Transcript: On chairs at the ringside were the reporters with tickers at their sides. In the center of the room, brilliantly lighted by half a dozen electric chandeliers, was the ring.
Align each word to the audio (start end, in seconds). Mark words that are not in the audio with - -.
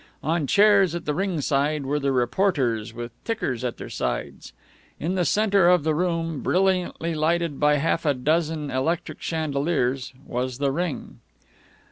On 0.23 0.47
chairs 0.47 0.95
at 0.95 1.05
the 1.05 1.13
ringside 1.13 1.85
were 1.85 1.99
the 1.99 2.11
reporters 2.11 2.91
with 2.91 3.11
tickers 3.23 3.63
at 3.63 3.77
their 3.77 3.87
sides. 3.91 4.51
In 4.99 5.13
the 5.13 5.23
center 5.25 5.69
of 5.69 5.83
the 5.83 5.93
room, 5.93 6.41
brilliantly 6.41 7.13
lighted 7.13 7.59
by 7.59 7.75
half 7.75 8.03
a 8.03 8.15
dozen 8.15 8.71
electric 8.71 9.21
chandeliers, 9.21 10.11
was 10.25 10.57
the 10.57 10.71
ring. 10.71 11.19